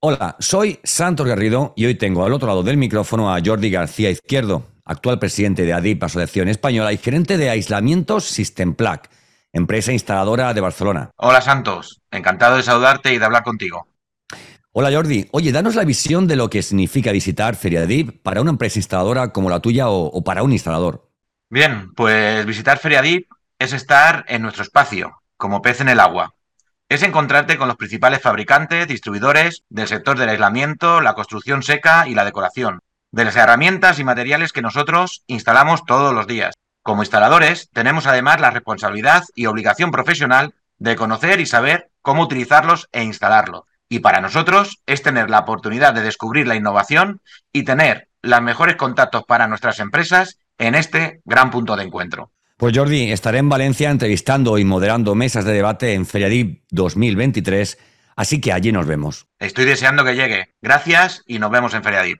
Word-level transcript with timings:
Hola, 0.00 0.36
soy 0.38 0.78
Santos 0.84 1.26
Garrido 1.26 1.72
y 1.74 1.86
hoy 1.86 1.96
tengo 1.96 2.24
al 2.24 2.32
otro 2.32 2.46
lado 2.46 2.62
del 2.62 2.76
micrófono 2.76 3.34
a 3.34 3.40
Jordi 3.44 3.68
García 3.68 4.10
Izquierdo, 4.10 4.68
actual 4.84 5.18
presidente 5.18 5.64
de 5.64 5.72
ADIP, 5.72 6.04
Asociación 6.04 6.46
Española, 6.46 6.92
y 6.92 6.98
gerente 6.98 7.36
de 7.36 7.50
aislamientos 7.50 8.24
Systemplac, 8.26 9.10
empresa 9.52 9.92
instaladora 9.92 10.54
de 10.54 10.60
Barcelona. 10.60 11.10
Hola 11.16 11.40
Santos, 11.40 12.00
encantado 12.12 12.58
de 12.58 12.62
saludarte 12.62 13.12
y 13.12 13.18
de 13.18 13.24
hablar 13.24 13.42
contigo. 13.42 13.88
Hola 14.70 14.92
Jordi, 14.92 15.26
oye, 15.32 15.50
danos 15.50 15.74
la 15.74 15.82
visión 15.82 16.28
de 16.28 16.36
lo 16.36 16.48
que 16.48 16.62
significa 16.62 17.10
visitar 17.10 17.56
Feria 17.56 17.84
DIP 17.84 18.22
para 18.22 18.40
una 18.40 18.50
empresa 18.50 18.78
instaladora 18.78 19.32
como 19.32 19.50
la 19.50 19.58
tuya 19.58 19.88
o, 19.88 20.04
o 20.06 20.22
para 20.22 20.44
un 20.44 20.52
instalador. 20.52 21.10
Bien, 21.50 21.92
pues 21.96 22.46
visitar 22.46 22.78
Feria 22.78 23.02
DIP 23.02 23.28
es 23.58 23.72
estar 23.72 24.24
en 24.28 24.42
nuestro 24.42 24.62
espacio, 24.62 25.22
como 25.36 25.60
pez 25.60 25.80
en 25.80 25.88
el 25.88 25.98
agua 25.98 26.37
es 26.88 27.02
encontrarte 27.02 27.58
con 27.58 27.68
los 27.68 27.76
principales 27.76 28.22
fabricantes, 28.22 28.88
distribuidores 28.88 29.64
del 29.68 29.88
sector 29.88 30.18
del 30.18 30.30
aislamiento, 30.30 31.00
la 31.00 31.14
construcción 31.14 31.62
seca 31.62 32.08
y 32.08 32.14
la 32.14 32.24
decoración, 32.24 32.80
de 33.12 33.26
las 33.26 33.36
herramientas 33.36 33.98
y 33.98 34.04
materiales 34.04 34.52
que 34.52 34.62
nosotros 34.62 35.22
instalamos 35.26 35.84
todos 35.84 36.14
los 36.14 36.26
días. 36.26 36.54
Como 36.82 37.02
instaladores, 37.02 37.68
tenemos 37.74 38.06
además 38.06 38.40
la 38.40 38.50
responsabilidad 38.50 39.24
y 39.34 39.46
obligación 39.46 39.90
profesional 39.90 40.54
de 40.78 40.96
conocer 40.96 41.40
y 41.40 41.46
saber 41.46 41.90
cómo 42.00 42.22
utilizarlos 42.22 42.88
e 42.92 43.02
instalarlos. 43.02 43.62
Y 43.90 43.98
para 43.98 44.20
nosotros 44.20 44.80
es 44.86 45.02
tener 45.02 45.28
la 45.28 45.40
oportunidad 45.40 45.92
de 45.92 46.02
descubrir 46.02 46.46
la 46.46 46.56
innovación 46.56 47.20
y 47.52 47.64
tener 47.64 48.08
los 48.22 48.40
mejores 48.40 48.76
contactos 48.76 49.24
para 49.24 49.46
nuestras 49.46 49.78
empresas 49.78 50.38
en 50.56 50.74
este 50.74 51.20
gran 51.24 51.50
punto 51.50 51.76
de 51.76 51.84
encuentro. 51.84 52.30
Pues 52.58 52.76
Jordi, 52.76 53.12
estaré 53.12 53.38
en 53.38 53.48
Valencia 53.48 53.88
entrevistando 53.88 54.58
y 54.58 54.64
moderando 54.64 55.14
mesas 55.14 55.44
de 55.44 55.52
debate 55.52 55.94
en 55.94 56.06
Feriadip 56.06 56.64
2023, 56.72 57.78
así 58.16 58.40
que 58.40 58.52
allí 58.52 58.72
nos 58.72 58.84
vemos. 58.84 59.28
Estoy 59.38 59.64
deseando 59.64 60.04
que 60.04 60.16
llegue. 60.16 60.48
Gracias 60.60 61.22
y 61.24 61.38
nos 61.38 61.52
vemos 61.52 61.72
en 61.74 61.84
Feriadip. 61.84 62.16